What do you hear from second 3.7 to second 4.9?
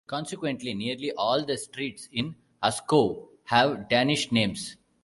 Danish names.